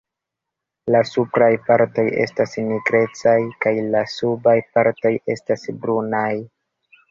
[0.95, 3.35] La supraj partoj estas nigrecaj
[3.67, 6.29] kaj la subaj partoj estas brunaj.